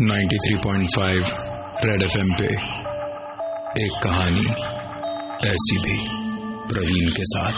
[0.00, 1.32] 93.5
[1.84, 2.44] red FM पे
[3.84, 4.50] एक कहानी
[5.48, 6.08] ऐसी भी
[6.72, 7.52] प्रवीण के साथ।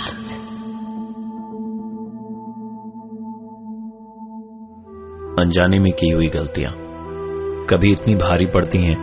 [5.40, 6.72] अनजाने में की हुई गलतियाँ।
[7.70, 8.96] कभी इतनी भारी पड़ती हैं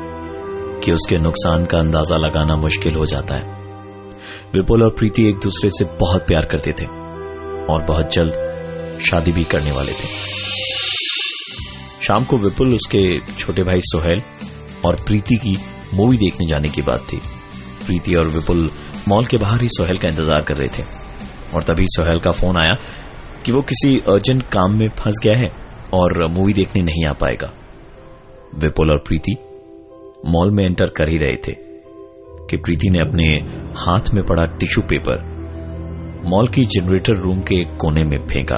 [0.83, 3.45] कि उसके नुकसान का अंदाज़ा लगाना मुश्किल हो जाता है।
[4.54, 6.86] विपुल और प्रीति एक दूसरे से बहुत प्यार करते थे
[7.73, 8.33] और बहुत जल्द
[9.02, 10.36] शादी भी करने वाले थे।
[12.05, 14.21] शाम को विपुल, उसके छोटे भाई सोहेल
[14.85, 15.57] और प्रीति की
[15.93, 17.17] मूवी देखने जाने की बात थी।
[17.85, 18.70] प्रीति और विपुल
[19.07, 20.83] मॉल के बाहर ही सोहेल का इंतज़ार कर रहे थे।
[21.55, 22.73] और तभी सोहेल का फ़ोन आया
[23.45, 25.49] कि वो किसी अर्जेंट काम में फंस गया है
[25.94, 27.52] और मूवी देखने नहीं आ पाएगा।
[28.55, 29.35] विपुल और प्रीति
[30.27, 31.53] मॉल में एंटर कर ही रहे थे
[32.49, 33.27] कि प्रीति ने अपने
[33.77, 35.23] हाथ में पड़ा टिश्यू पेपर
[36.27, 38.58] मॉल की जनरेटर रूम के एक कोने में फेंका।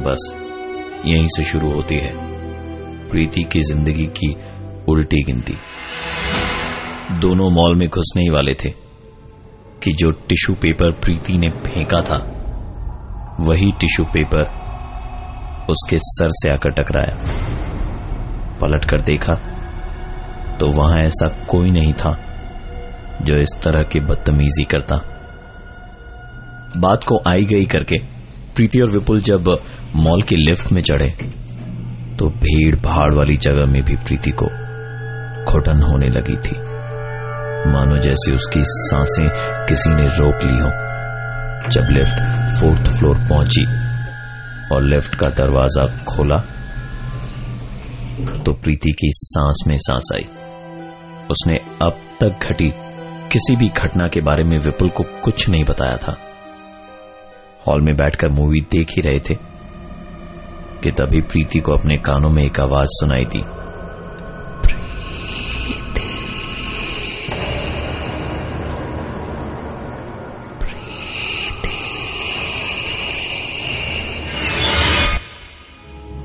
[0.00, 0.32] बस
[1.06, 2.12] यहीं से शुरू होती है।
[3.08, 4.28] प्रीति की ज़िंदगी की
[4.88, 5.54] उल्टी गिनती।
[7.20, 8.70] दोनों मॉल में घुसने ही वाले थे
[9.82, 12.18] कि जो टिश्यू पेपर प्रीति ने फेंका था,
[13.40, 14.42] वही टिश्यू पेपर
[15.70, 17.16] उसके सर से आकर टकराया।
[18.60, 19.34] पलट कर देखा
[20.58, 22.10] तो वहाँ ऐसा कोई नहीं था
[23.22, 24.96] जो इस तरह की बदतमीजी करता।
[26.76, 27.96] बात को आई गई करके
[28.60, 29.48] प्रीति और विपुल जब
[29.96, 31.06] मॉल की लिफ्ट में चढ़े
[32.16, 34.46] तो भीड़ भाड़ वाली जगह में भी प्रीति को
[35.44, 36.56] घुटन होने लगी थी।
[37.70, 39.28] मानो जैसे उसकी साँसें
[39.66, 40.68] किसी ने रोक ली हो।
[41.70, 42.20] जब लिफ्ट
[42.60, 43.64] फोर्थ फ्लोर पहुँची
[44.74, 46.38] और लिफ्ट का दरवाज़ा खोला
[48.44, 50.28] तो प्रीति की सांस में सांस आई।
[51.30, 52.72] उसने अब तक घटी
[53.32, 56.20] किसी भी घटना के बारे में विपुल को कुछ नहीं बताया था।
[57.66, 59.34] हॉल में बैठकर मूवी देख ही रहे थे
[60.82, 63.40] कि तभी प्रीति को अपने कानों में एक आवाज़ सुनाई दी।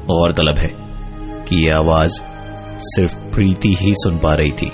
[0.09, 0.69] और तलब है
[1.45, 2.21] कि यह आवाज़
[2.85, 4.71] सिर्फ़ प्रीति ही सुन पा रही थी।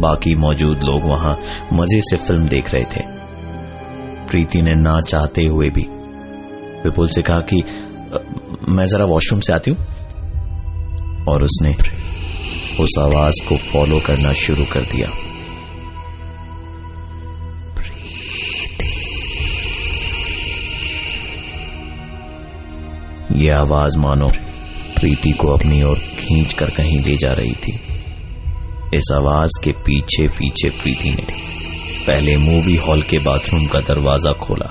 [0.00, 1.38] बाकी मौजूद लोग वहाँ
[1.72, 3.19] मज़े से फ़िल्म देख रहे थे।
[4.30, 5.82] प्रीति ने ना चाहते हुए भी।
[6.82, 7.56] विपुल से कहा कि
[8.68, 9.78] मैं जरा वॉशरूम से आती हूँ।
[11.28, 11.72] और उसने
[12.82, 15.08] उस आवाज़ को फॉलो करना शुरू कर दिया।
[23.36, 24.26] यह आवाज़ मानो
[25.00, 27.80] प्रीति को अपनी ओर खींच कर कहीं ले जा रही थी।
[28.94, 31.49] इस आवाज़ के पीछे पीछे प्रीति ने
[32.10, 34.68] पहले मूवी हॉल के बाथरूम का दरवाज़ा खोला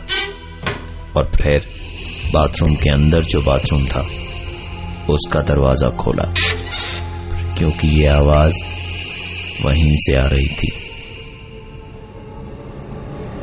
[1.18, 1.66] और फिर
[2.34, 4.02] बाथरूम के अंदर जो बाथरूम था,
[5.10, 6.24] उसका दरवाज़ा खोला,
[7.58, 8.60] क्योंकि ये आवाज़
[9.66, 10.72] वहीं से आ रही थी।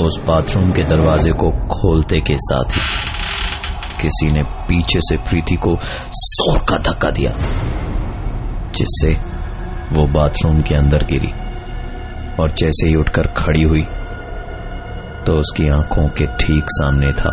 [0.04, 2.82] उस बाथरूम के दरवाजे को खोलते के साथ ही
[4.02, 5.74] किसी ने पीछे से प्रीति को
[6.20, 7.32] ज़ोर का धक्का दिया,
[8.76, 9.12] जिससे
[9.92, 11.32] वो बाथरूम के अंदर गिरी।
[12.40, 13.82] और जैसे ही उठकर खड़ी हुई
[15.26, 17.30] तो उसकी आँखों के ठीक सामने था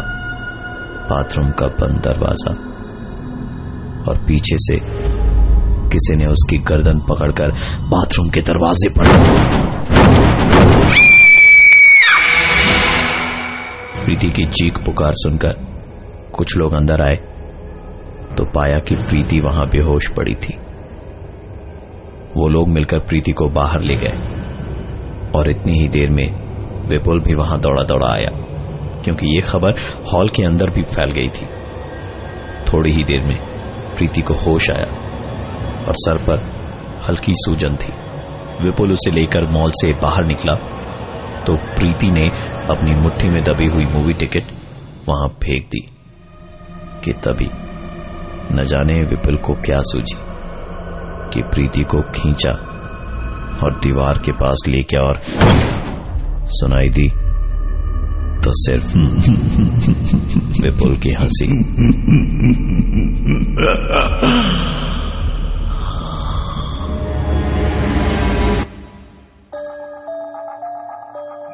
[1.10, 2.54] बाथरूम का बंद दरवाज़ा।
[4.04, 4.78] और पीछे से
[5.90, 7.52] किसी ने उसकी गर्दन पकड़कर
[7.90, 9.12] बाथरूम के दरवाजे पर
[14.04, 15.56] प्रीति की चीख पुकार सुनकर
[16.34, 17.16] कुछ लोग अंदर आए
[18.36, 20.58] तो पाया कि प्रीति वहाँ बेहोश पड़ी थी।
[22.38, 24.33] वो लोग मिलकर प्रीति को बाहर ले गए।
[25.36, 26.28] और इतनी ही देर में
[26.88, 28.32] विपुल भी वहाँ दौड़ा दौड़ा आया,
[29.04, 31.46] क्योंकि ये खबर हॉल के अंदर भी फैल गई थी।
[32.68, 33.38] थोड़ी ही देर में
[33.96, 34.86] प्रीति को होश आया
[35.84, 36.40] और सर पर
[37.08, 37.94] हल्की सूजन थी।
[38.60, 40.54] विपुल उसे लेकर मॉल से बाहर निकला
[41.46, 42.28] तो प्रीति ने
[42.72, 44.52] अपनी मुट्ठी में दबी हुई मूवी टिकट
[45.08, 45.80] वहाँ फेंक दी,
[47.04, 47.50] कि तभी
[48.52, 50.18] न जाने विपुल को क्या सूझी,
[51.34, 52.52] कि प्रीति को खींचा
[53.62, 55.22] और दीवार के पास लेके और
[56.46, 57.10] सुनाई दी
[58.44, 58.98] तो सिर्फ़
[60.62, 61.48] विपुल की हँसी।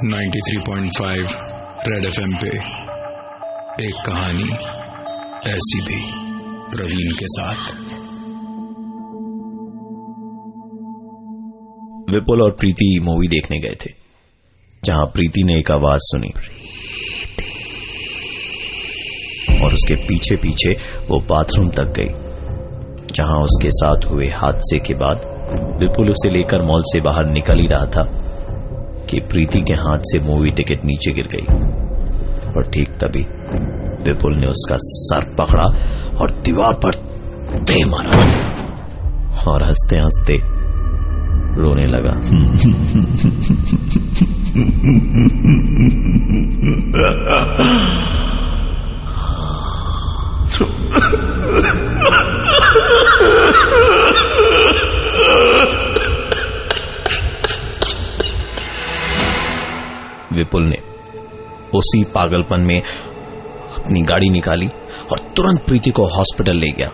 [0.03, 1.35] 93.5
[1.87, 2.51] रेड एफ़ एम पे
[3.87, 4.51] एक कहानी
[5.49, 5.99] ऐसी भी
[6.75, 7.88] प्रवीण के साथ।
[12.09, 13.93] विपुल और प्रीति मूवी देखने गए थे,
[14.83, 16.29] जहाँ प्रीति ने एक आवाज़ सुनी।
[19.61, 20.71] और उसके पीछे पीछे
[21.09, 22.09] वो बाथरूम तक गई,
[23.15, 25.17] जहाँ उसके साथ हुए हादसे के बाद
[25.81, 28.03] विपुल उसे लेकर मॉल से बाहर निकल ही रहा था
[29.09, 31.45] कि प्रीति के हाथ से मूवी टिकट नीचे गिर गई।
[32.53, 33.25] और ठीक तभी
[34.03, 35.63] विपुल ने उसका सर पकड़ा
[36.17, 36.91] और दीवार पर
[37.59, 38.17] दे मारा।
[39.51, 40.58] और हँसते हँसते
[41.59, 42.13] रोने लगा।
[60.33, 60.77] विपुल ने
[61.73, 64.67] उसी पागलपन में अपनी गाड़ी निकाली
[65.11, 66.91] और तुरंत प्रीति को हॉस्पिटल ले गया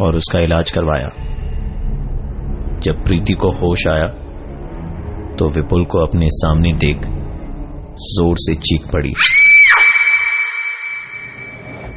[0.00, 1.08] और उसका इलाज करवाया।
[2.84, 4.06] जब प्रीति को होश आया
[5.36, 7.06] तो विपुल को अपने सामने देख
[8.06, 9.12] ज़ोर से चीख पड़ी।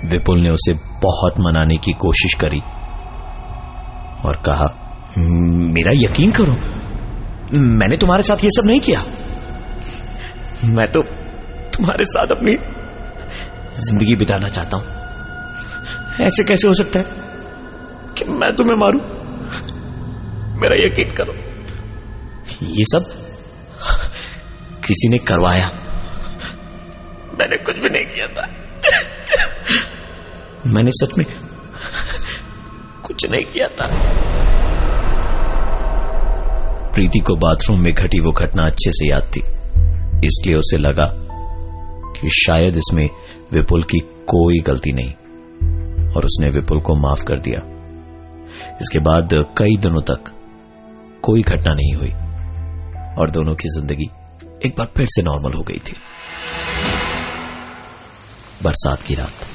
[0.07, 0.73] विपुल ने उसे
[1.03, 2.59] बहुत मनाने की कोशिश करी
[4.25, 4.67] और कहा,
[5.73, 6.55] मेरा यकीन करो,
[7.53, 9.01] मैंने तुम्हारे साथ ये सब नहीं किया।
[10.71, 11.01] मैं तो
[11.73, 12.55] तुम्हारे साथ अपनी
[13.81, 17.05] ज़िंदगी बिताना चाहता हूँ। ऐसे कैसे हो सकता है
[18.13, 19.01] कि मैं तुम्हें मारूं?
[20.57, 21.33] मेरा यकीन करो।
[22.65, 23.03] ये सब
[24.85, 25.65] किसी ने करवाया।
[27.33, 28.47] मैंने कुछ भी नहीं किया था।
[30.67, 31.25] मैंने सच में
[33.03, 33.87] कुछ नहीं किया था।
[36.91, 39.39] प्रीति को बाथरूम में घटी वो घटना अच्छे से याद थी।
[40.27, 41.13] इसलिए उसे लगा
[42.21, 43.09] कि शायद इसमें
[43.53, 45.13] विपुल की कोई गलती नहीं
[46.15, 47.59] और उसने विपुल को माफ़ कर दिया।
[48.81, 50.33] इसके बाद कई दिनों तक
[51.23, 52.11] कोई घटना नहीं हुई।
[53.19, 54.09] और दोनों की ज़िंदगी
[54.65, 55.95] एक बार फिर से नॉर्मल हो गई थी।
[58.63, 59.45] बरसात की रात,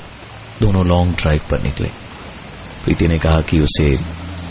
[0.60, 1.88] दोनों लॉन्ग ड्राइव पर निकले।
[2.84, 3.96] प्रीति ने कहा कि उसे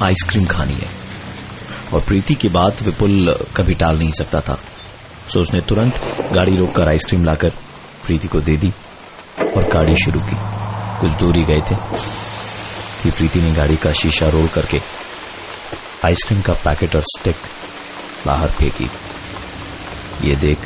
[0.01, 0.87] आइसक्रीम खानी है।
[1.93, 4.59] और प्रीति की बात विपुल कभी टाल नहीं सकता था।
[5.33, 5.99] सो उसने तुरंत
[6.35, 7.49] गाड़ी रोककर आइसक्रीम लाकर
[8.05, 8.71] प्रीति को दे दी
[9.57, 10.35] और गाड़ी शुरू की।
[10.99, 11.75] कुछ दूर गए थे
[13.03, 14.79] कि प्रीति ने गाड़ी का शीशा रोल करके
[16.05, 17.35] आइसक्रीम का पैकेट और स्टिक
[18.27, 18.85] बाहर फेंकी।
[20.29, 20.57] ये देख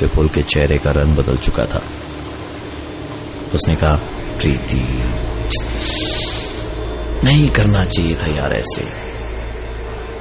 [0.00, 1.80] विपुल के चेहरे का रंग बदल चुका था।
[3.54, 3.94] उसने कहा,
[4.38, 4.82] प्रीति,
[7.24, 8.84] नहीं करना चाहिए था यार ऐसे।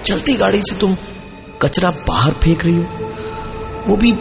[0.03, 0.95] चलती गाड़ी से तुम
[1.61, 4.11] कचरा बाहर फेंक रही हो। वो भी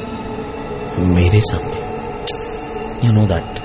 [1.15, 3.61] मेरे सामने। You know that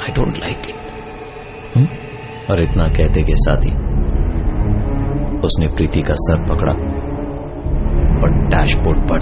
[0.00, 3.85] I don't like it और इतना कहते के साथ ही
[5.44, 6.72] उसने प्रीति का सर पकड़ा
[8.22, 9.18] और डैशबोर्ड पर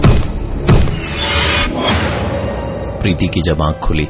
[3.00, 4.04] प्रीति की जब आँख खुली,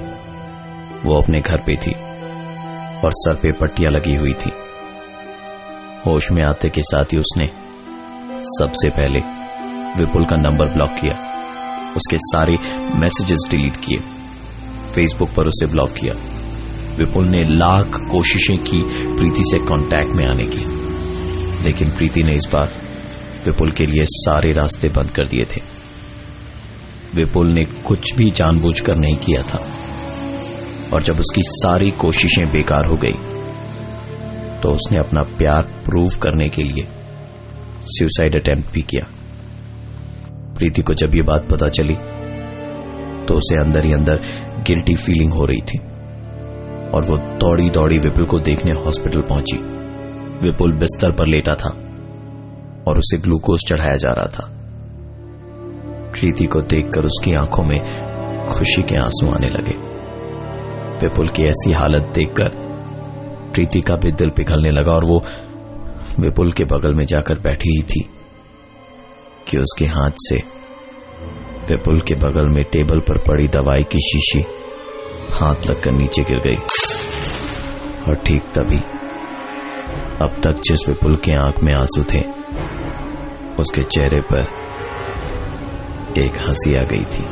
[1.05, 1.93] वो अपने घर पे थी
[3.05, 4.53] और सर पे पट्टियाँ लगी हुई थी।
[6.07, 7.47] होश में आते के साथ ही उसने
[8.41, 9.21] सबसे पहले
[9.97, 11.15] विपुल का नंबर ब्लॉक किया,
[11.97, 12.59] उसके सारे
[12.99, 13.99] मैसेजेस डिलीट किए,
[14.95, 16.15] फेसबुक पर उसे ब्लॉक किया।
[16.99, 18.83] विपुल ने लाख कोशिशें की
[19.17, 20.84] प्रीति से कांटेक्ट में आने की।
[21.65, 22.73] लेकिन प्रीति ने इस बार
[23.47, 25.61] विपुल के लिए सारे रास्ते बंद कर दिए थे।
[27.15, 29.65] विपुल ने कुछ भी जानबूझकर नहीं किया था।
[30.95, 33.17] और जब उसकी सारी कोशिशें बेकार हो गई
[34.63, 36.87] तो उसने अपना प्यार प्रूव करने के लिए
[37.89, 39.07] सुसाइड अटेम्प्ट भी किया।
[40.59, 41.95] प्रीति को जब ये बात पता चली
[43.27, 44.21] तो उसे अंदर ही अंदर
[44.67, 45.79] गिल्टी फीलिंग हो रही थी।
[46.91, 49.57] और वो दौड़ी दौड़ी विपुल को देखने हॉस्पिटल पहुँची।
[50.43, 51.71] विपुल बिस्तर पर लेटा था
[52.89, 54.49] और उसे ग्लूकोज चढ़ाया जा रहा था।
[56.13, 57.79] प्रीति को देखकर उसकी आँखों में
[58.47, 59.77] खुशी के आँसू आने लगे।
[60.99, 62.49] विपुल की ऐसी हालत देखकर
[63.53, 65.23] प्रीति का भी दिल पिघलने लगा और वो
[66.21, 68.01] विपुल के बगल में जाकर बैठी ही थी
[69.49, 70.37] कि उसके हाथ से
[71.71, 74.41] विपुल के बगल में टेबल पर पड़ी दवाई की शीशी
[75.33, 76.57] हाथ लगकर नीचे गिर गई।
[78.09, 78.81] और ठीक तभी
[80.23, 82.21] अब तक जिस विपुल के आँख में आँसू थे,
[83.61, 84.43] उसके चेहरे पर
[86.19, 87.23] एक हँसी आ गई थी।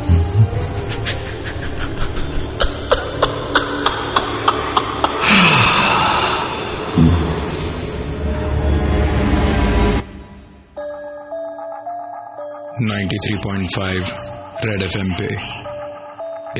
[12.85, 14.05] Ninety three point five
[14.65, 15.35] red FM पे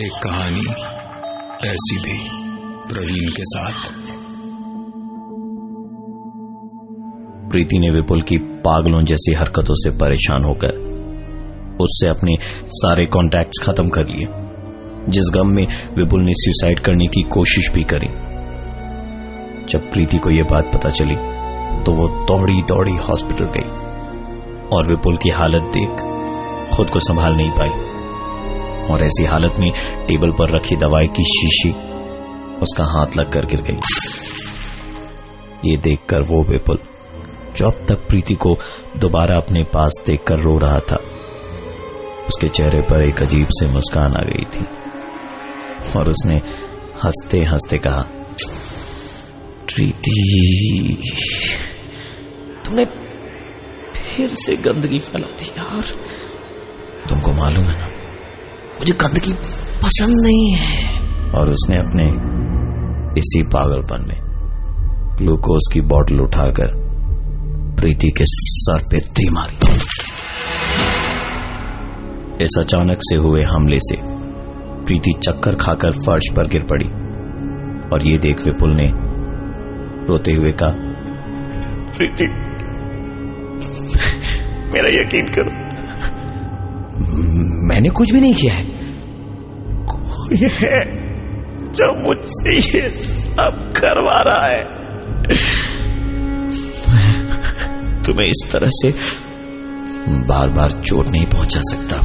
[0.01, 0.67] एक कहानी
[1.69, 2.19] ऐसी भी
[2.89, 3.91] प्रवीण के साथ।
[7.53, 10.81] प्रीति ने विपुल की पागलों जैसी हरकतों से परेशान होकर
[11.81, 12.35] उससे अपने
[12.73, 14.27] सारे कॉन्टैक्ट्स खत्म कर लिए,
[15.09, 15.67] जिस गम में
[15.97, 18.09] विपुल ने सुसाइड करने की कोशिश भी करी।
[19.67, 21.17] जब प्रीति को यह बात पता चली
[21.85, 23.69] तो वो दौड़ी दौड़ी हॉस्पिटल गई
[24.69, 26.05] और विपुल की हालत देख
[26.71, 27.75] खुद को संभाल नहीं पाई।
[28.93, 29.71] और ऐसी हालत में
[30.07, 31.71] टेबल पर रखी दवाई की शीशी
[32.63, 33.81] उसका हाथ लगकर गिर गई।
[35.65, 36.79] ये देखकर वो विपुल
[37.57, 38.57] जो अब तक प्रीति को
[38.97, 40.97] दोबारा अपने पास देखकर रो रहा था,
[42.29, 44.67] उसके चेहरे पर एक अजीब से मुस्कान आ गई थी।
[45.99, 46.37] और उसने
[47.05, 48.03] हँसते हँसते कहा,
[49.67, 51.03] प्रीति
[52.65, 52.85] तुमने
[53.97, 55.85] फिर से गंदगी फैला दी यार।
[57.09, 57.87] तुमको मालूम है ना,
[58.81, 59.33] मुझे गंदगी
[59.83, 62.05] पसंद नहीं है। और उसने अपने
[63.19, 64.21] इसी पागलपन में
[65.19, 66.82] ग्लूकोज की बोतल उठाकर
[67.83, 69.57] प्रीति के सर पे दी मारी
[72.45, 73.97] इस अचानक से हुए हमले से
[74.85, 76.87] प्रीति चक्कर खाकर फर्श पर गिर पड़ी
[77.89, 78.87] और ये देख विपुल ने
[80.07, 80.71] रोते हुए कहा
[81.97, 82.29] प्रीति
[84.75, 85.51] मेरा यकीन करो।
[87.69, 88.63] मैंने कुछ भी नहीं किया है।
[89.85, 90.79] कोई है
[91.73, 94.63] जो मुझसे ये सब करवा रहा है।
[98.07, 98.91] तुम्हें इस तरह से
[100.29, 101.97] बार बार चोट नहीं पहुँचा सकता।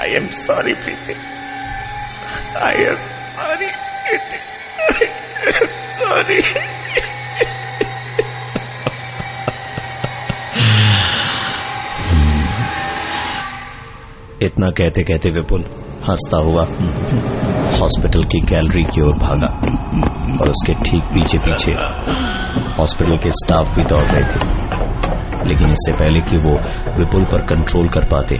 [0.00, 1.14] I am sorry Preeti
[2.66, 2.96] I am
[3.36, 3.70] sorry
[6.00, 6.38] sorry
[14.44, 15.64] इतना कहते कहते विपुल
[16.08, 16.62] हंसता हुआ
[17.80, 19.48] हॉस्पिटल की गैलरी की ओर भागा
[20.40, 21.72] और उसके ठीक पीछे पीछे
[22.78, 24.68] हॉस्पिटल के स्टाफ भी दौड़ रहे थे।
[25.48, 26.54] लेकिन इससे पहले कि वो
[26.98, 28.34] विपुल पर कंट्रोल कर पाते,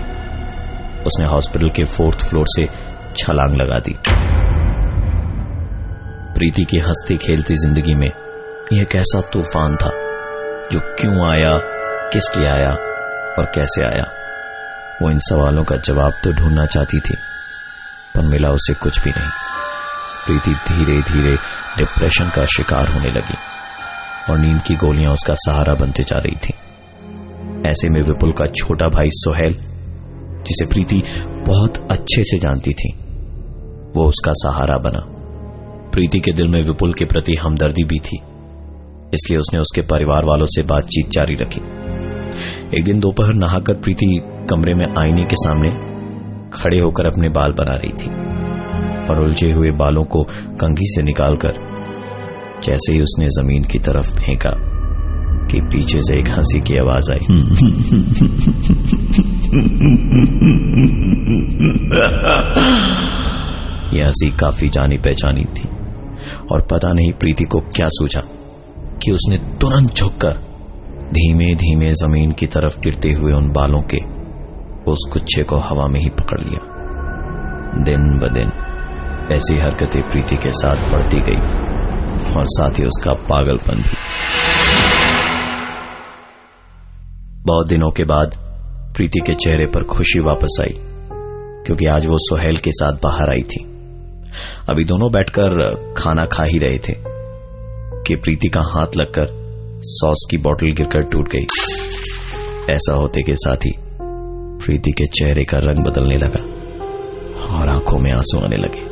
[1.02, 2.66] उसने हॉस्पिटल के फोर्थ फ्लोर से
[3.16, 3.96] छलांग लगा दी।
[6.34, 8.10] प्रीति की हंसती खेलती ज़िंदगी में
[8.72, 9.90] यह कैसा तूफ़ान था
[10.72, 11.52] जो क्यों आया,
[12.12, 12.70] किस लिए आया
[13.38, 14.04] और कैसे आया?
[15.02, 17.14] वो इन सवालों का जवाब तो ढूंढना चाहती थी,
[18.14, 19.28] पर मिला उसे कुछ भी नहीं।
[20.26, 21.36] प्रीति धीरे धीरे
[21.78, 23.34] डिप्रेशन का शिकार होने लगी।
[24.30, 26.54] और नींद की गोलियाँ उसका सहारा बनते जा रही थी।
[27.68, 29.54] ऐसे में विपुल का छोटा भाई सोहेल,
[30.46, 31.02] जिसे प्रीति
[31.46, 32.92] बहुत अच्छे से जानती थी,
[33.96, 35.04] वो उसका सहारा बना।
[35.92, 38.16] प्रीति के दिल में विपुल के प्रति हमदर्दी भी थी,
[39.14, 41.60] इसलिए उसने उसके परिवार वालों से बातचीत जारी रखी।
[42.78, 44.06] एक दिन दोपहर नहाकर प्रीति
[44.50, 45.70] कमरे में आईने के सामने
[46.52, 48.10] खड़े होकर अपने बाल बना रही थी
[49.06, 50.22] और उलझे हुए बालों को
[50.60, 51.58] कंघी से निकालकर
[52.62, 54.50] जैसे ही उसने ज़मीन की तरफ़ फेंका
[55.46, 57.18] कि पीछे से एक हँसी की आवाज़ आई।
[63.98, 65.68] यह हँसी काफ़ी जानी पहचानी थी
[66.52, 68.20] और पता नहीं प्रीति को क्या सूझा
[69.02, 70.50] कि उसने तुरंत झुककर
[71.12, 73.96] धीमे धीमे ज़मीन की तरफ़ गिरते हुए उन बालों के
[74.90, 76.60] उस गुच्छे को हवा में ही पकड़ लिया।
[77.82, 78.52] दिन ब दिन
[79.32, 81.70] ऐसी हरकतें प्रीति के साथ बढ़ती गई।
[82.36, 83.96] और साथ ही उसका पागलपन भी।
[87.46, 88.34] बहुत दिनों के बाद
[88.96, 90.74] प्रीति के चेहरे पर खुशी वापस आई,
[91.66, 93.64] क्योंकि आज वो सोहेल के साथ बाहर आई थी।
[94.68, 96.94] अभी दोनों बैठकर खाना खा ही रहे थे,
[98.02, 99.26] कि प्रीति का हाथ लगकर
[99.82, 101.46] सॉस की बोतल गिरकर टूट गई।
[102.72, 103.72] ऐसा होते के साथ ही
[104.64, 106.42] प्रीति के चेहरे का रंग बदलने लगा
[107.56, 108.84] और आँखों में आँसू आने लगे।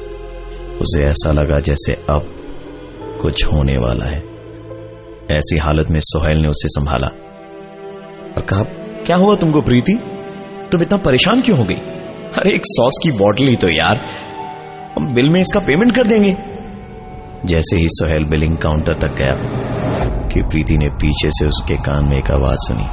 [0.77, 2.35] उसे ऐसा लगा जैसे अब
[3.21, 4.21] कुछ होने वाला है
[5.31, 7.07] ऐसी हालत में सोहेल ने उसे संभाला
[8.31, 8.63] और कहा
[9.07, 9.95] क्या हुआ तुमको प्रीति
[10.73, 11.81] तुम इतना परेशान क्यों हो गई
[12.39, 14.01] अरे एक सॉस की बॉटल ही तो यार
[14.99, 16.37] हम बिल में इसका पेमेंट कर देंगे
[17.47, 19.67] जैसे ही सोहेल बिलिंग काउंटर तक गया
[20.29, 22.87] कि प्रीति ने पीछे से उसके कान में एक आवाज़ सुनी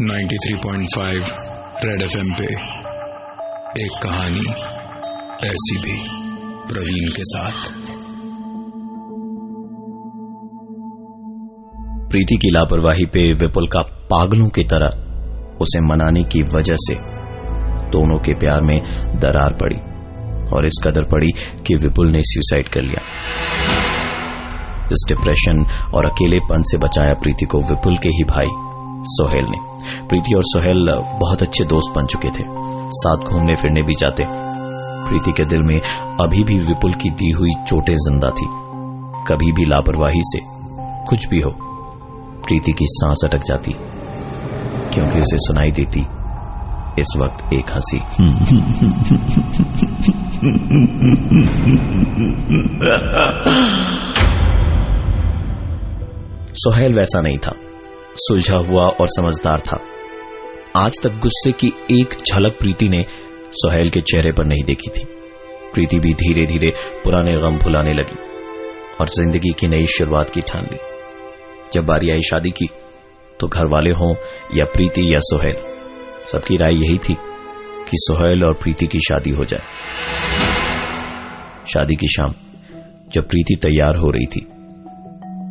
[0.00, 1.24] ninety three point five
[1.84, 2.44] red FM पे
[3.84, 4.52] एक कहानी
[5.46, 5.96] ऐसी भी
[6.68, 7.66] प्रवीण के साथ।
[12.10, 14.86] प्रीति की लापरवाही पे विपुल का पागलों की तरह
[15.60, 16.94] उसे मनाने की वजह से
[17.90, 18.80] दोनों के प्यार में
[19.18, 19.78] दरार पड़ी
[20.56, 21.30] और इस कदर पड़ी
[21.66, 23.02] कि विपुल ने सुसाइड कर लिया।
[24.86, 28.48] इस डिप्रेशन और अकेलेपन से बचाया प्रीति को विपुल के ही भाई
[29.04, 29.71] सोहेल ने।
[30.08, 32.44] प्रीति और सोहेल बहुत अच्छे दोस्त बन चुके थे।
[32.94, 34.24] साथ घूमने फिरने भी जाते।
[35.08, 35.80] प्रीति के दिल में
[36.20, 38.46] अभी भी विपुल की दी हुई चोटें ज़िंदा थी।
[39.28, 40.38] कभी भी लापरवाही से
[41.08, 41.50] कुछ भी हो,
[42.46, 43.72] प्रीति की सांस अटक जाती,
[44.94, 46.06] क्योंकि उसे सुनाई देती
[46.98, 47.98] इस वक्त एक हँसी।
[56.54, 57.52] सोहेल वैसा नहीं था।
[58.16, 59.78] सुलझा हुआ और समझदार था।
[60.76, 63.04] आज तक गुस्से की एक झलक प्रीति ने
[63.52, 65.04] सोहेल के चेहरे पर नहीं देखी थी।
[65.74, 66.72] प्रीति भी धीरे धीरे
[67.04, 68.18] पुराने गम भुलाने लगी
[69.00, 70.78] और ज़िंदगी की नई शुरुआत की ठान ली।
[71.72, 72.68] जब बारी आई शादी की
[73.40, 74.14] तो घर वाले हों
[74.54, 75.56] या प्रीति या सोहेल,
[76.32, 77.14] सबकी राय यही थी
[77.84, 79.62] कि सोहेल और प्रीति की शादी हो जाए।
[81.72, 82.34] शादी की शाम
[83.12, 84.46] जब प्रीति तैयार हो रही थी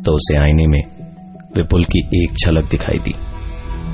[0.04, 0.80] तो उसे आईने में
[1.56, 3.14] विपुल की एक झलक दिखाई दी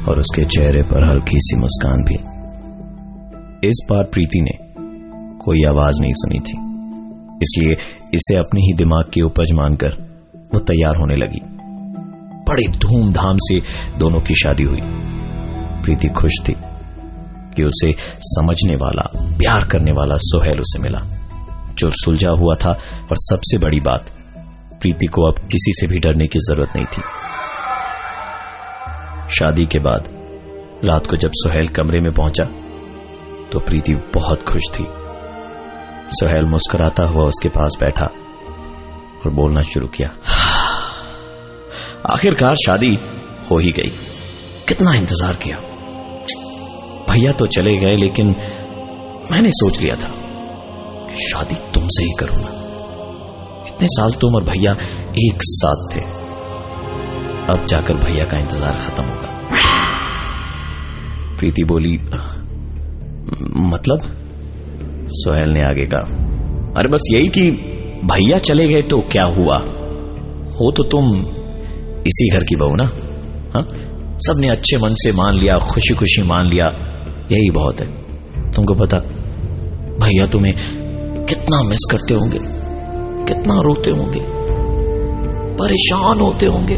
[0.08, 2.14] और उसके चेहरे पर हल्की सी मुस्कान भी।
[3.68, 4.56] इस बार प्रीति ने
[5.40, 6.56] कोई आवाज़ नहीं सुनी थी,
[7.42, 7.76] इसलिए
[8.14, 9.96] इसे अपने ही दिमाग की उपज मानकर
[10.54, 11.40] वो तैयार होने लगी।
[12.48, 13.58] बड़े धूमधाम से
[13.98, 14.80] दोनों की शादी हुई।
[15.82, 16.54] प्रीति खुश थी
[17.56, 17.90] कि उसे
[18.28, 21.00] समझने वाला, प्यार करने वाला सोहेल उसे मिला,
[21.78, 22.70] जो सुलझा हुआ था।
[23.02, 24.10] और सबसे बड़ी बात,
[24.80, 27.02] प्रीति को अब किसी से भी डरने की ज़रूरत नहीं थी।
[29.30, 30.08] शादी के बाद,
[30.85, 32.44] रात को जब सुहेल कमरे में पहुँचा
[33.52, 34.85] तो प्रीति बहुत खुश थी।
[36.11, 38.06] सुहेल मुस्कुराता हुआ उसके पास बैठा
[39.16, 40.08] और बोलना शुरू किया,
[42.06, 42.94] आखिरकार शादी
[43.50, 43.92] हो ही गई।
[44.68, 45.56] कितना इंतज़ार किया।
[47.08, 48.35] भैया तो चले गए, लेकिन
[49.32, 50.08] मैंने सोच लिया था
[51.08, 52.50] कि शादी तुमसे ही करूँगा।
[53.66, 54.73] इतने साल तुम और भैया
[55.20, 56.00] एक साथ थे।
[57.50, 59.28] अब जाकर भैया का इंतज़ार खत्म होगा।
[61.38, 61.97] प्रीति बोली
[63.69, 64.00] मतलब?
[65.12, 66.00] सोहेल ने आगे कहा,
[66.78, 67.50] अरे बस यही कि
[68.05, 69.57] भैया चले गए तो क्या हुआ?
[70.55, 71.05] हो तो तुम
[72.07, 72.85] इसी घर की बहू ना?
[73.55, 73.62] हा?
[74.19, 76.67] सबने अच्छे मन से मान लिया खुशी खुशी मान लिया,
[77.33, 77.87] यही बहुत है।
[78.52, 78.99] तुमको पता,
[79.99, 80.54] भैया तुम्हें
[81.26, 82.39] कितना मिस करते होंगे,
[83.26, 84.21] कितना रोते होंगे,
[85.56, 86.76] परेशान होते होंगे।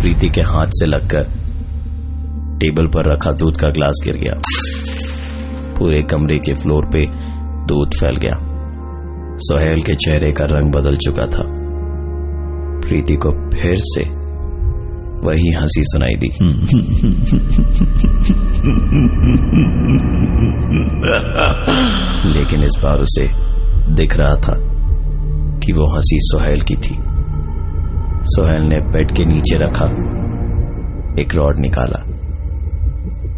[0.00, 1.22] प्रीति के हाथ से लगकर
[2.60, 4.40] टेबल पर रखा दूध का ग्लास गिर गया।
[5.78, 7.06] पूरे कमरे के फ्लोर पे
[7.66, 8.36] दूध फैल गया।
[9.38, 11.42] सोहेल के चेहरे का रंग बदल चुका था।
[12.80, 14.26] प्रीति को फिर से
[15.28, 16.28] वही हँसी सुनाई दी।
[22.38, 23.28] लेकिन इस बार उसे
[23.94, 24.54] दिख रहा था
[25.58, 27.05] कि वो हँसी सोहेल की थी।
[28.26, 29.84] सोहेल ने बेड के नीचे रखा,
[31.22, 32.02] एक रॉड निकाला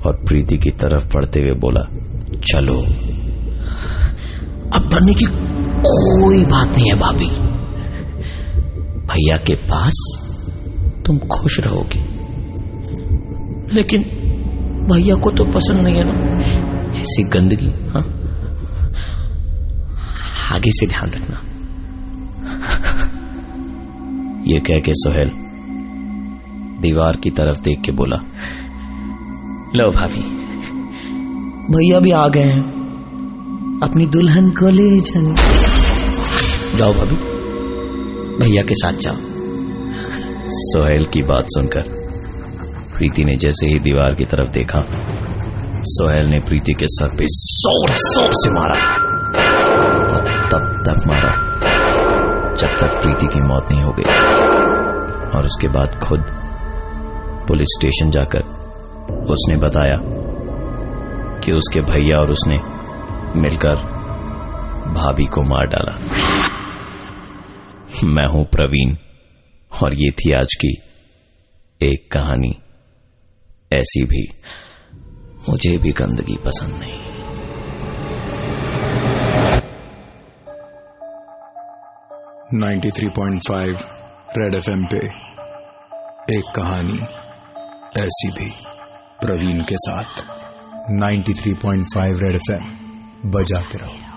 [0.06, 1.82] और प्रीति की तरफ़ पढ़ते हुए बोला,
[2.40, 2.74] चलो।
[4.78, 5.24] अब डरने की
[5.80, 7.28] कोई बात नहीं है, भाभी।
[9.06, 10.24] भैया के पास
[11.06, 12.00] तुम खुश रहोगे।
[13.74, 14.02] लेकिन
[14.92, 18.02] भैया को तो पसंद नहीं है ना। ऐसी गंदगी हाँ?
[20.56, 21.47] आगे से ध्यान रखना।
[24.48, 25.30] ये कह के सोहेल
[26.82, 28.16] दीवार की तरफ़ देख के बोला
[29.76, 30.22] लो भाभी।
[31.72, 32.62] भैया भी आ गए हैं।
[33.82, 34.88] अपनी दुल्हन को ले
[36.78, 37.16] जाओ भाभी
[38.38, 39.16] भैया के साथ जाओ।
[40.62, 41.84] सोहेल की बात सुनकर
[42.94, 44.80] प्रीति ने जैसे ही दीवार की तरफ़ देखा
[45.88, 48.78] सोहेल ने प्रीति के सर पे ज़ोर ज़ोर से मारा।
[50.48, 51.32] तब तक मारा
[52.54, 54.17] जब तक प्रीति की मौत नहीं हो गई।
[55.34, 56.26] और उसके बाद खुद
[57.48, 58.40] पुलिस स्टेशन जाकर
[59.30, 59.96] उसने बताया
[61.40, 62.58] कि उसके भैया और उसने
[63.40, 63.74] मिलकर
[64.92, 65.98] भाभी को मार डाला।
[68.04, 68.96] मैं हूँ प्रवीण
[69.82, 70.82] और ये थी आज की
[71.82, 72.52] एक कहानी।
[73.72, 74.28] ऐसी भी
[75.48, 76.98] मुझे भी गंदगी पसंद नहीं।
[82.54, 84.96] 93.5 रेड एफएम पे
[86.36, 86.98] एक कहानी
[88.00, 88.52] ऐसी भी
[89.20, 90.22] प्रवीण के साथ।
[90.90, 92.64] 93.5 रेड एफएम,
[93.30, 94.07] बजाते रहो।